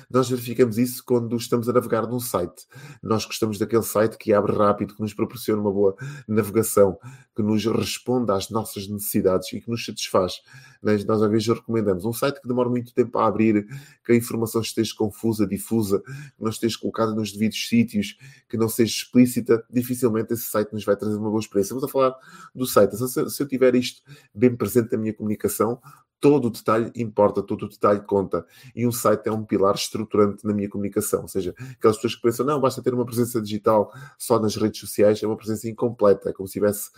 nós 0.10 0.30
verificamos 0.30 0.78
isso 0.78 1.04
quando 1.06 1.36
estamos 1.36 1.68
a 1.68 1.74
navegar 1.74 2.08
num 2.08 2.20
site. 2.20 2.66
Nós 3.04 3.26
gostamos 3.26 3.58
daquele 3.58 3.84
site 3.84 4.18
que 4.18 4.34
abre 4.34 4.56
rápido, 4.56 4.96
que 4.96 5.02
nos 5.02 5.14
proporciona 5.14 5.62
uma 5.62 5.72
boa 5.72 5.96
navegação, 6.28 6.98
que 7.36 7.42
nos 7.42 7.66
responde 7.66 8.32
às 8.32 8.50
nossas 8.50 8.88
necessidades 8.88 9.52
e 9.52 9.60
que 9.60 9.70
nos 9.70 9.86
satisfaz. 9.86 10.42
Nós, 10.82 11.08
às 11.10 11.30
vezes, 11.30 11.48
recomendamos 11.48 12.06
um 12.06 12.14
site 12.14 12.42
que 12.42 12.48
demora 12.48 12.70
muito 12.70 12.94
tempo 12.94 13.18
a 13.20 13.28
abrir, 13.28 13.68
que 14.06 14.14
a 14.14 14.16
informação 14.16 14.62
esteja 14.62 14.94
confusa, 14.96 15.46
difusa, 15.46 16.02
que 16.02 16.42
não 16.42 16.50
esteja 16.50 16.78
colocada 16.80 17.14
nos 17.14 17.34
devidos 17.34 17.68
sítios, 17.68 18.18
que 18.48 18.56
não 18.56 18.70
seja 18.70 18.94
explícita. 18.94 19.64
Dificilmente 19.70 20.34
esse 20.34 20.44
site 20.44 20.72
nos 20.72 20.86
vai 20.86 20.96
trazer 20.96 21.18
uma 21.18 21.30
boa 21.30 21.42
experiência. 21.42 21.76
Vamos 21.76 21.90
a 21.90 21.92
falar 21.92 22.16
do 22.56 22.66
site. 22.66 22.96
Se 22.96 23.44
eu 23.44 23.48
tiver 23.48 23.76
isto 23.76 24.02
bem 24.34 24.56
presente 24.56 24.94
na 24.94 24.98
minha 24.98 25.14
comunicação, 25.14 25.82
todo 26.20 26.48
o 26.48 26.50
detalhe 26.50 26.92
importa, 26.96 27.42
todo 27.42 27.64
o 27.64 27.70
detalhe 27.70 28.02
conta. 28.02 28.46
E 28.76 28.86
um 28.86 28.92
site 28.92 29.28
é 29.28 29.32
um 29.32 29.44
pilar 29.44 29.76
estruturante 29.76 30.46
na 30.46 30.54
minha 30.54 30.70
comunicação. 30.70 31.22
Ou 31.22 31.28
seja, 31.28 31.56
aquelas 31.78 31.96
pessoas 31.98 32.16
que 32.16 32.22
pensam, 32.22 32.46
não, 32.46 32.60
basta 32.60 32.82
ter 32.82 32.94
uma 32.94 33.06
presença 33.06 33.42
digital 33.42 33.92
só 34.18 34.40
nas 34.40 34.56
redes 34.56 34.80
sociais, 34.80 35.24
é 35.24 35.28
uma 35.28 35.38
presença 35.38 35.70
incompleta, 35.70 36.30
é 36.30 36.34
como 36.34 36.48
se 36.48 36.54
tivesse 36.54 36.90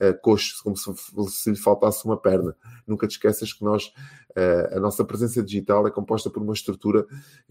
uh, 0.00 0.18
coxo, 0.22 0.62
como 0.62 0.76
se, 0.76 0.90
se 1.28 1.50
lhe 1.50 1.58
faltasse 1.58 2.04
uma 2.04 2.16
perna. 2.16 2.56
Nunca 2.86 3.06
te 3.06 3.12
esqueças 3.12 3.52
que 3.52 3.62
nós, 3.62 3.92
uh, 4.30 4.76
a 4.76 4.80
nossa 4.80 5.04
presença 5.04 5.42
digital 5.42 5.86
é 5.86 5.90
composta 5.90 6.30
por 6.30 6.42
uma 6.42 6.54
estrutura 6.54 7.06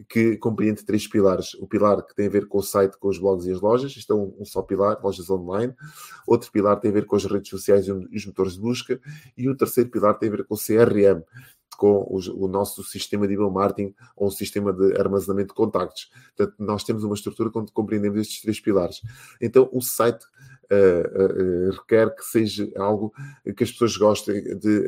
que 0.08 0.36
compreende 0.38 0.84
três 0.84 1.08
pilares. 1.08 1.54
O 1.56 1.68
pilar 1.68 2.02
que 2.04 2.16
tem 2.16 2.26
a 2.26 2.30
ver 2.32 2.48
com 2.48 2.58
o 2.58 2.64
site, 2.64 2.98
com 2.98 3.08
os 3.08 3.20
blogs 3.20 3.46
e 3.46 3.52
as 3.52 3.62
lojas, 3.62 3.92
isto 3.96 4.12
é 4.14 4.16
um, 4.16 4.34
um 4.40 4.46
só 4.46 4.64
pilar, 4.64 5.00
lojas 5.04 5.30
online. 5.30 5.76
Outro 6.26 6.52
pilar 6.52 6.80
tem 6.80 6.90
a 6.90 6.94
ver 6.94 7.06
com 7.06 7.16
as 7.16 7.26
redes 7.26 7.50
sociais 7.50 7.88
e 7.88 7.92
os 7.92 8.26
motores 8.26 8.54
de 8.54 8.62
busca. 8.62 9.00
E 9.38 9.48
o 9.48 9.56
terceiro 9.56 9.90
pilar 9.90 10.18
tem 10.18 10.30
a 10.30 10.32
ver 10.32 10.46
com 10.46 10.56
o 10.56 10.58
CRM 10.58 11.19
com 11.78 12.06
o, 12.10 12.20
o, 12.44 12.48
nosso 12.48 12.84
sistema 12.84 13.26
de 13.26 13.36
email 13.36 13.50
marketing 13.50 13.96
ou 14.16 14.28
um 14.28 14.32
sistema 14.32 14.74
de 14.74 15.00
armazenamento 15.00 15.50
de 15.50 15.54
contactos. 15.54 16.12
Portanto, 16.36 16.56
nós 16.60 16.84
temos 16.84 17.04
uma 17.06 17.16
estrutura 17.16 17.50
onde 17.56 17.72
compreendemos 17.72 18.20
estes 18.20 18.42
três 18.42 18.60
pilares. 18.60 19.02
Então, 19.42 19.70
o 19.72 19.82
site 19.82 20.26
uh, 20.72 21.70
uh, 21.70 21.72
requer 21.72 22.16
que 22.16 22.24
seja 22.24 22.70
algo 22.78 23.14
que 23.56 23.64
as 23.64 23.72
pessoas 23.72 23.98
gostem 23.98 24.42
de 24.58 24.86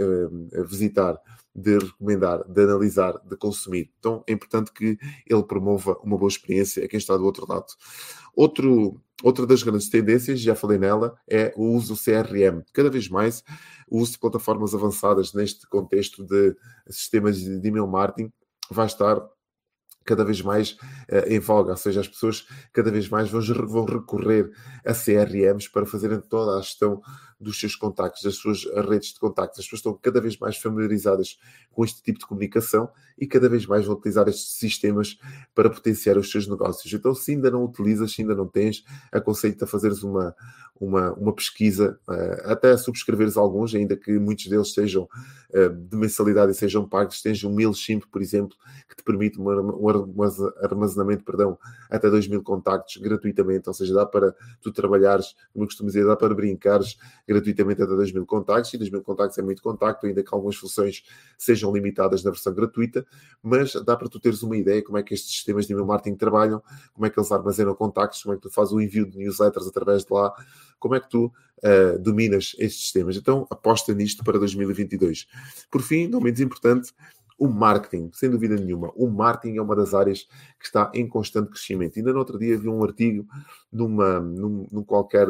visitar, 0.65 1.19
de 1.53 1.77
recomendar, 1.77 2.43
de 2.47 2.63
analisar, 2.63 3.13
de 3.25 3.35
consumir. 3.35 3.91
Então, 3.99 4.23
é 4.27 4.33
importante 4.33 4.71
que 4.71 4.97
ele 5.27 5.43
promova 5.43 5.97
uma 6.03 6.17
boa 6.17 6.29
experiência 6.29 6.83
a 6.83 6.87
quem 6.87 6.97
está 6.97 7.17
do 7.17 7.25
outro 7.25 7.45
lado. 7.47 7.65
Outro, 8.33 9.01
outra 9.23 9.45
das 9.45 9.61
grandes 9.61 9.89
tendências, 9.89 10.39
já 10.39 10.55
falei 10.55 10.77
nela, 10.77 11.17
é 11.29 11.53
o 11.57 11.75
uso 11.75 11.93
do 11.93 11.99
CRM. 11.99 12.63
Cada 12.73 12.89
vez 12.89 13.09
mais 13.09 13.43
o 13.89 13.99
uso 13.99 14.13
de 14.13 14.19
plataformas 14.19 14.73
avançadas 14.73 15.33
neste 15.33 15.67
contexto 15.67 16.23
de 16.25 16.55
sistemas 16.89 17.37
de 17.37 17.67
email 17.67 17.87
marketing 17.87 18.31
vai 18.69 18.85
estar 18.85 19.21
cada 20.05 20.23
vez 20.23 20.41
mais 20.41 20.71
uh, 21.09 21.27
em 21.27 21.39
voga, 21.39 21.71
ou 21.71 21.77
seja, 21.77 22.01
as 22.01 22.07
pessoas 22.07 22.45
cada 22.73 22.91
vez 22.91 23.09
mais 23.09 23.29
vão, 23.29 23.41
vão 23.67 23.85
recorrer 23.85 24.51
a 24.85 24.93
CRMs 24.93 25.69
para 25.69 25.85
fazerem 25.85 26.19
toda 26.19 26.57
a 26.57 26.61
gestão 26.61 27.01
dos 27.41 27.59
seus 27.59 27.75
contactos, 27.75 28.23
das 28.23 28.35
suas 28.35 28.63
redes 28.87 29.13
de 29.13 29.19
contactos. 29.19 29.59
As 29.59 29.65
pessoas 29.65 29.79
estão 29.79 29.99
cada 30.01 30.21
vez 30.21 30.37
mais 30.37 30.57
familiarizadas 30.57 31.37
com 31.71 31.83
este 31.83 32.01
tipo 32.03 32.19
de 32.19 32.25
comunicação 32.25 32.89
e 33.17 33.27
cada 33.27 33.49
vez 33.49 33.65
mais 33.65 33.85
vão 33.85 33.95
utilizar 33.95 34.27
estes 34.27 34.53
sistemas 34.57 35.17
para 35.53 35.69
potenciar 35.69 36.17
os 36.17 36.31
seus 36.31 36.47
negócios. 36.47 36.91
Então, 36.93 37.13
se 37.13 37.31
ainda 37.31 37.49
não 37.49 37.63
utilizas, 37.65 38.13
se 38.13 38.21
ainda 38.21 38.35
não 38.35 38.47
tens, 38.47 38.83
aconselho-te 39.11 39.63
a 39.63 39.67
fazeres 39.67 40.03
uma, 40.03 40.35
uma, 40.81 41.13
uma 41.13 41.33
pesquisa, 41.33 41.99
uh, 42.09 42.51
até 42.51 42.75
subscreveres 42.75 43.37
alguns, 43.37 43.75
ainda 43.75 43.95
que 43.95 44.17
muitos 44.17 44.47
deles 44.47 44.73
sejam 44.73 45.03
uh, 45.03 45.69
de 45.69 45.95
mensalidade 45.95 46.51
e 46.51 46.55
sejam 46.55 46.87
pagos. 46.89 47.21
Tens 47.21 47.43
um 47.43 47.53
MailChimp, 47.53 48.05
por 48.11 48.21
exemplo, 48.21 48.57
que 48.89 48.95
te 48.95 49.03
permite 49.03 49.39
um 49.39 49.47
armazenamento 50.63 51.23
perdão, 51.23 51.57
até 51.89 52.09
2 52.09 52.27
mil 52.27 52.41
contactos 52.41 52.97
gratuitamente, 52.97 53.69
ou 53.69 53.73
seja, 53.73 53.93
dá 53.93 54.05
para 54.05 54.35
tu 54.61 54.71
trabalhares, 54.71 55.35
como 55.53 55.63
eu 55.63 55.67
costumo 55.67 55.87
dizer, 55.87 56.05
dá 56.05 56.15
para 56.15 56.33
brincares 56.33 56.97
gratuitamente 57.31 57.81
até 57.81 57.95
2 57.95 58.11
mil 58.11 58.25
contactos, 58.25 58.73
e 58.73 58.77
2 58.77 58.89
mil 58.89 59.01
contactos 59.01 59.37
é 59.37 59.41
muito 59.41 59.61
contacto, 59.61 60.05
ainda 60.05 60.21
que 60.21 60.29
algumas 60.33 60.55
funções 60.55 61.03
sejam 61.37 61.73
limitadas 61.73 62.23
na 62.23 62.31
versão 62.31 62.53
gratuita, 62.53 63.05
mas 63.41 63.73
dá 63.85 63.95
para 63.95 64.09
tu 64.09 64.19
teres 64.19 64.43
uma 64.43 64.57
ideia 64.57 64.83
como 64.83 64.97
é 64.97 65.03
que 65.03 65.13
estes 65.13 65.31
sistemas 65.31 65.65
de 65.65 65.73
email 65.73 65.85
marketing 65.85 66.17
trabalham, 66.17 66.61
como 66.93 67.05
é 67.05 67.09
que 67.09 67.19
eles 67.19 67.31
armazenam 67.31 67.73
contactos, 67.73 68.21
como 68.23 68.33
é 68.33 68.37
que 68.37 68.43
tu 68.43 68.49
fazes 68.49 68.73
o 68.73 68.81
envio 68.81 69.09
de 69.09 69.17
newsletters 69.17 69.67
através 69.67 70.03
de 70.03 70.13
lá, 70.13 70.33
como 70.79 70.95
é 70.95 70.99
que 70.99 71.09
tu 71.09 71.25
uh, 71.25 71.99
dominas 71.99 72.55
estes 72.57 72.83
sistemas. 72.83 73.15
Então, 73.15 73.47
aposta 73.49 73.93
nisto 73.93 74.23
para 74.23 74.37
2022. 74.37 75.27
Por 75.69 75.81
fim, 75.81 76.07
não 76.07 76.19
menos 76.19 76.39
importante, 76.39 76.93
o 77.41 77.47
marketing, 77.47 78.11
sem 78.13 78.29
dúvida 78.29 78.55
nenhuma. 78.55 78.91
O 78.95 79.09
marketing 79.09 79.57
é 79.57 79.61
uma 79.63 79.75
das 79.75 79.95
áreas 79.95 80.27
que 80.59 80.65
está 80.65 80.91
em 80.93 81.07
constante 81.07 81.49
crescimento. 81.49 81.97
Ainda 81.97 82.13
no 82.13 82.19
outro 82.19 82.37
dia 82.37 82.55
vi 82.55 82.69
um 82.69 82.83
artigo 82.83 83.25
numa, 83.71 84.19
num, 84.19 84.67
num 84.71 84.83
qualquer 84.83 85.27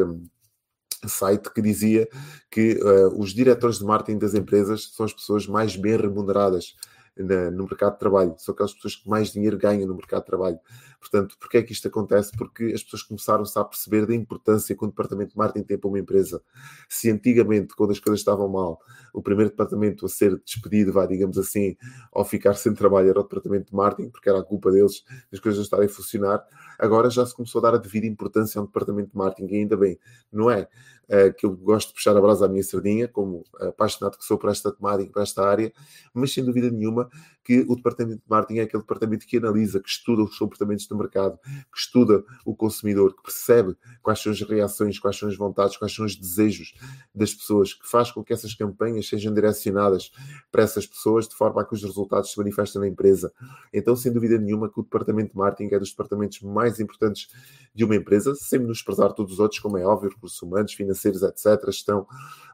site 1.10 1.52
que 1.54 1.62
dizia 1.62 2.08
que 2.50 2.80
uh, 2.82 3.20
os 3.20 3.32
diretores 3.34 3.80
de 3.80 3.86
marketing 3.86 4.20
das 4.20 4.34
empresas 4.34 4.92
são 4.94 5.06
as 5.06 5.14
pessoas 5.14 5.48
mais 5.48 5.76
bem 5.76 5.98
remuneradas 5.98 6.76
na, 7.18 7.52
no 7.52 7.64
mercado 7.64 7.94
de 7.94 8.00
trabalho, 8.00 8.36
são 8.38 8.54
aquelas 8.54 8.74
pessoas 8.74 8.96
que 8.96 9.10
mais 9.10 9.32
dinheiro 9.32 9.58
ganham 9.58 9.88
no 9.88 9.96
mercado 9.96 10.22
de 10.22 10.28
trabalho. 10.28 10.60
Portanto, 11.02 11.36
porquê 11.40 11.58
é 11.58 11.64
que 11.64 11.74
isto 11.74 11.88
acontece? 11.88 12.32
Porque 12.38 12.66
as 12.66 12.84
pessoas 12.84 13.02
começaram-se 13.02 13.58
a 13.58 13.64
perceber 13.66 14.06
da 14.06 14.14
importância 14.14 14.76
que 14.76 14.86
o 14.86 14.88
departamento 14.88 15.32
de 15.32 15.38
marketing 15.38 15.66
tem 15.66 15.78
para 15.78 15.88
uma 15.90 16.00
empresa. 16.00 16.42
Se 16.88 17.10
antigamente, 17.10 17.76
quando 17.76 17.90
as 17.90 18.00
coisas 18.00 18.20
estavam 18.20 18.48
mal, 18.48 18.80
o 19.12 19.22
primeiro 19.22 19.50
departamento 19.50 20.06
a 20.06 20.10
ser 20.10 20.40
despedido, 20.46 20.94
vai, 20.94 21.08
digamos 21.08 21.40
assim, 21.40 21.76
ao 22.14 22.24
ficar 22.24 22.54
sem 22.54 22.76
trabalho 22.76 23.10
era 23.10 23.20
o 23.20 23.24
departamento 23.24 23.72
de 23.72 23.76
marketing, 23.76 24.10
porque 24.12 24.30
era 24.30 24.40
a 24.40 24.44
culpa 24.44 24.72
deles 24.72 25.04
as 25.34 25.40
coisas 25.40 25.58
não 25.58 25.64
estarem 25.64 25.88
a 25.88 25.90
funcionar, 25.90 26.46
agora 26.78 27.10
já 27.10 27.26
se 27.26 27.36
começou 27.36 27.60
a 27.60 27.64
dar 27.64 27.76
a 27.76 27.78
devida 27.80 28.06
importância 28.06 28.60
ao 28.60 28.68
departamento 28.68 29.10
de 29.12 29.18
marketing, 29.18 29.54
e 29.54 29.58
ainda 29.58 29.76
bem, 29.76 30.00
não 30.32 30.52
é? 30.52 30.68
Uh, 31.10 31.34
que 31.34 31.46
eu 31.46 31.54
gosto 31.58 31.90
de 31.90 31.96
puxar 31.96 32.16
a 32.16 32.22
brasa 32.22 32.46
à 32.46 32.48
minha 32.48 32.64
sardinha, 32.64 33.06
como 33.06 33.44
apaixonado 33.60 34.18
que 34.18 34.24
sou 34.24 34.38
por 34.38 34.50
esta 34.50 34.72
temática, 34.72 35.12
por 35.12 35.22
esta 35.22 35.44
área, 35.44 35.74
mas 36.14 36.32
sem 36.34 36.46
dúvida 36.46 36.70
nenhuma 36.70 37.10
que 37.44 37.66
o 37.68 37.76
departamento 37.76 38.20
de 38.20 38.30
marketing 38.30 38.60
é 38.60 38.64
aquele 38.64 38.84
departamento 38.84 39.26
que 39.26 39.38
analisa, 39.38 39.82
que 39.82 39.90
estuda 39.90 40.24
os 40.24 40.38
comportamentos 40.38 40.88
do 40.92 40.98
mercado, 40.98 41.40
que 41.44 41.80
estuda 41.80 42.24
o 42.46 42.56
consumidor, 42.56 43.16
que 43.16 43.24
percebe 43.24 43.76
quais 44.02 44.20
são 44.20 44.32
as 44.32 44.42
reações, 44.42 45.00
quais 45.00 45.18
são 45.18 45.28
as 45.28 45.36
vontades, 45.36 45.78
quais 45.78 45.94
são 45.94 46.06
os 46.06 46.16
desejos 46.16 46.74
das 47.14 47.34
pessoas, 47.34 47.74
que 47.74 47.88
faz 47.88 48.12
com 48.12 48.24
que 48.24 48.34
essas 48.34 48.54
campanhas 48.54 49.08
sejam 49.08 49.34
direcionadas 49.34 50.12
para 50.52 50.64
essas 50.64 50.86
pessoas 50.86 51.28
de 51.28 51.36
forma 51.36 51.62
a 51.62 51.66
que 51.66 51.74
os 51.74 51.84
resultados 51.84 52.32
se 52.32 52.38
manifestem 52.38 52.82
na 52.82 52.88
empresa. 52.88 53.32
Então, 53.74 53.96
sem 53.96 54.12
dúvida 54.12 54.38
nenhuma, 54.38 54.70
que 54.70 54.80
o 54.80 54.84
departamento 54.84 55.32
de 55.32 55.38
marketing 55.38 55.74
é 55.74 55.80
dos 55.80 55.92
departamentos 55.92 56.42
mais 56.42 56.80
importantes 56.80 57.28
de 57.74 57.86
uma 57.86 57.96
empresa, 57.96 58.36
sem 58.36 58.60
menosprezar 58.60 59.14
todos 59.14 59.34
os 59.34 59.40
outros, 59.40 59.60
como 59.60 59.78
é 59.78 59.86
óbvio, 59.86 60.10
recursos 60.10 60.42
humanos, 60.42 60.74
financeiros, 60.74 61.24
etc., 61.24 61.70
estão, 61.70 62.06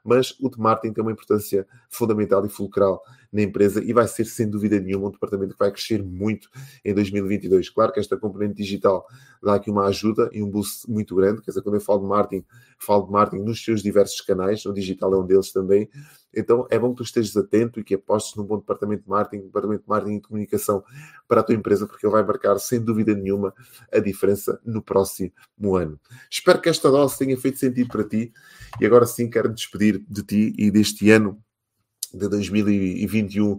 mas 0.03 0.35
o 0.39 0.49
de 0.49 0.59
marketing 0.59 0.93
tem 0.93 1.01
uma 1.03 1.11
importância 1.11 1.67
fundamental 1.89 2.45
e 2.45 2.49
fulcral 2.49 3.01
na 3.33 3.41
empresa 3.41 3.83
e 3.83 3.91
vai 3.93 4.07
ser, 4.07 4.25
sem 4.25 4.49
dúvida 4.49 4.79
nenhuma, 4.79 5.07
um 5.07 5.11
departamento 5.11 5.53
que 5.53 5.59
vai 5.59 5.71
crescer 5.71 6.03
muito 6.03 6.49
em 6.85 6.93
2022. 6.93 7.69
Claro 7.69 7.91
que 7.91 7.99
esta 7.99 8.15
componente 8.15 8.55
digital 8.55 9.05
dá 9.43 9.55
aqui 9.55 9.69
uma 9.69 9.85
ajuda 9.87 10.29
e 10.31 10.41
um 10.41 10.49
boost 10.49 10.89
muito 10.89 11.15
grande, 11.15 11.41
quer 11.41 11.51
dizer, 11.51 11.61
quando 11.61 11.75
eu 11.75 11.81
falo 11.81 12.01
de 12.01 12.07
marketing, 12.07 12.45
falo 12.79 13.05
de 13.05 13.11
marketing 13.11 13.43
nos 13.43 13.63
seus 13.63 13.81
diversos 13.81 14.21
canais, 14.21 14.65
o 14.65 14.73
digital 14.73 15.13
é 15.13 15.17
um 15.17 15.25
deles 15.25 15.51
também, 15.51 15.89
então 16.37 16.67
é 16.69 16.77
bom 16.77 16.91
que 16.91 16.97
tu 16.97 17.03
estejas 17.03 17.35
atento 17.35 17.79
e 17.79 17.83
que 17.83 17.95
apostes 17.95 18.35
num 18.35 18.43
bom 18.43 18.57
departamento 18.57 19.03
de 19.03 19.09
marketing, 19.09 19.45
departamento 19.45 19.83
de 19.83 19.89
marketing 19.89 20.13
e 20.13 20.19
de 20.19 20.27
comunicação 20.27 20.83
para 21.27 21.41
a 21.41 21.43
tua 21.43 21.55
empresa, 21.55 21.87
porque 21.87 22.05
ele 22.05 22.13
vai 22.13 22.23
marcar, 22.23 22.57
sem 22.59 22.79
dúvida 22.79 23.13
nenhuma, 23.15 23.53
a 23.91 23.99
diferença 23.99 24.59
no 24.63 24.81
próximo 24.81 25.75
ano. 25.75 25.99
Espero 26.29 26.61
que 26.61 26.69
esta 26.69 26.89
dose 26.89 27.17
tenha 27.17 27.37
feito 27.37 27.57
sentido 27.57 27.89
para 27.89 28.03
ti 28.03 28.31
e 28.79 28.85
agora 28.85 29.05
sim 29.05 29.29
quero 29.29 29.49
despedir 29.53 30.03
de 30.07 30.23
ti 30.23 30.53
e 30.57 30.69
deste 30.69 31.09
ano 31.09 31.41
de 32.13 32.27
2021 32.29 33.57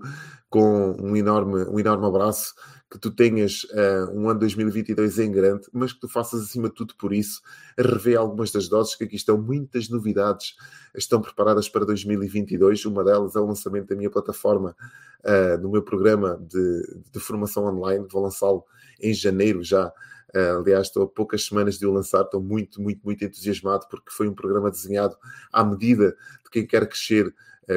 com 0.48 0.96
um 0.98 1.14
enorme, 1.14 1.64
um 1.64 1.78
enorme 1.78 2.06
abraço 2.06 2.54
que 2.90 2.98
tu 2.98 3.10
tenhas 3.10 3.64
uh, 3.64 4.10
um 4.14 4.28
ano 4.30 4.40
2022 4.40 5.18
em 5.18 5.30
grande, 5.30 5.66
mas 5.72 5.92
que 5.92 6.00
tu 6.00 6.08
faças 6.08 6.42
acima 6.42 6.68
de 6.68 6.74
tudo 6.74 6.94
por 6.96 7.12
isso, 7.12 7.42
rever 7.76 8.18
algumas 8.18 8.50
das 8.50 8.66
doses, 8.68 8.94
que 8.94 9.04
aqui 9.04 9.16
estão 9.16 9.36
muitas 9.36 9.88
novidades, 9.90 10.56
estão 10.94 11.20
preparadas 11.20 11.68
para 11.68 11.84
2022. 11.84 12.86
Uma 12.86 13.04
delas 13.04 13.36
é 13.36 13.40
o 13.40 13.46
lançamento 13.46 13.88
da 13.88 13.96
minha 13.96 14.10
plataforma, 14.10 14.74
uh, 15.20 15.60
do 15.60 15.68
meu 15.68 15.82
programa 15.82 16.38
de, 16.40 17.02
de 17.12 17.20
formação 17.20 17.66
online, 17.66 18.06
vou 18.10 18.22
lançá-lo 18.22 18.64
em 19.00 19.12
janeiro 19.12 19.62
já. 19.62 19.92
Uh, 20.34 20.60
aliás, 20.60 20.86
estou 20.86 21.04
a 21.04 21.08
poucas 21.08 21.44
semanas 21.44 21.78
de 21.78 21.86
o 21.86 21.92
lançar, 21.92 22.22
estou 22.22 22.42
muito, 22.42 22.80
muito, 22.80 23.00
muito 23.04 23.24
entusiasmado 23.24 23.86
porque 23.90 24.10
foi 24.10 24.28
um 24.28 24.34
programa 24.34 24.70
desenhado 24.70 25.16
à 25.52 25.64
medida 25.64 26.16
de 26.44 26.50
quem 26.50 26.66
quer 26.66 26.86
crescer 26.86 27.34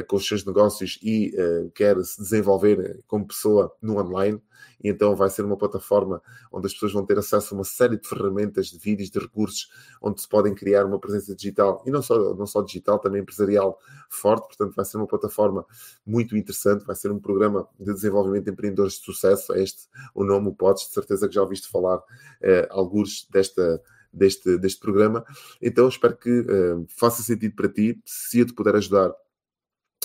com 0.07 0.15
os 0.15 0.27
seus 0.27 0.45
negócios 0.45 1.00
e 1.01 1.33
uh, 1.36 1.69
quer 1.71 2.01
se 2.03 2.21
desenvolver 2.21 3.01
como 3.07 3.27
pessoa 3.27 3.75
no 3.81 3.98
online 3.98 4.41
e 4.83 4.89
então 4.89 5.15
vai 5.15 5.29
ser 5.29 5.43
uma 5.45 5.57
plataforma 5.57 6.21
onde 6.51 6.67
as 6.67 6.74
pessoas 6.74 6.93
vão 6.93 7.05
ter 7.05 7.17
acesso 7.17 7.53
a 7.53 7.57
uma 7.57 7.63
série 7.63 7.98
de 7.98 8.07
ferramentas, 8.07 8.67
de 8.67 8.77
vídeos, 8.77 9.10
de 9.10 9.19
recursos, 9.19 9.69
onde 10.01 10.21
se 10.21 10.27
podem 10.27 10.53
criar 10.53 10.86
uma 10.86 11.00
presença 11.00 11.36
digital, 11.36 11.83
e 11.86 11.91
não 11.91 12.01
só, 12.01 12.33
não 12.33 12.45
só 12.45 12.62
digital, 12.62 13.00
também 13.00 13.21
empresarial 13.21 13.77
forte, 14.10 14.48
portanto 14.48 14.75
vai 14.75 14.86
ser 14.86 14.98
uma 14.98 15.07
plataforma 15.07 15.65
muito 16.05 16.36
interessante, 16.36 16.86
vai 16.86 16.95
ser 16.95 17.12
um 17.12 17.19
programa 17.19 17.67
de 17.79 17.93
desenvolvimento 17.93 18.45
de 18.45 18.51
empreendedores 18.51 18.93
de 18.93 19.05
sucesso, 19.05 19.53
é 19.53 19.62
este 19.62 19.88
o 20.13 20.24
nome, 20.24 20.50
o 20.50 20.53
podes, 20.53 20.88
de 20.88 20.93
certeza 20.93 21.27
que 21.27 21.36
já 21.36 21.41
ouviste 21.41 21.67
falar 21.69 22.01
eh, 22.41 22.67
alguns 22.71 23.27
desta 23.29 23.81
deste, 24.13 24.57
deste 24.57 24.79
programa. 24.81 25.24
Então 25.62 25.88
espero 25.88 26.17
que 26.17 26.41
uh, 26.41 26.86
faça 26.89 27.24
sentido 27.24 27.55
para 27.55 27.69
ti. 27.69 27.98
Se 28.03 28.39
eu 28.39 28.45
te 28.45 28.53
puder 28.53 28.75
ajudar 28.75 29.13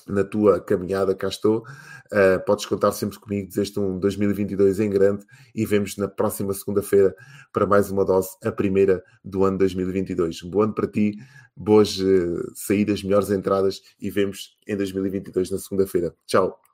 na 0.09 0.25
tua 0.25 0.61
caminhada, 0.61 1.15
cá 1.15 1.29
estou. 1.29 1.65
Uh, 2.07 2.45
podes 2.47 2.67
contar 2.67 2.93
sempre 2.93 3.19
comigo, 3.19 3.49
desejo 3.49 3.81
um 3.81 3.99
2022 3.99 4.81
em 4.81 4.91
grande 4.91 5.25
e 5.55 5.67
vemos 5.67 5.97
na 5.97 6.07
próxima 6.09 6.55
segunda-feira 6.55 7.15
para 7.53 7.67
mais 7.67 7.91
uma 7.91 8.05
dose, 8.05 8.31
a 8.45 8.53
primeira 8.53 9.03
do 9.25 9.45
ano 9.45 9.59
2022. 9.59 10.45
Um 10.45 10.51
bom 10.51 10.63
ano 10.63 10.75
para 10.75 10.87
ti, 10.87 11.19
boas 11.57 11.99
uh, 11.99 12.53
saídas, 12.55 13.03
melhores 13.03 13.31
entradas 13.31 13.83
e 14.01 14.11
vemos 14.11 14.57
em 14.67 14.77
2022 14.77 15.51
na 15.51 15.59
segunda-feira. 15.59 16.15
Tchau. 16.27 16.66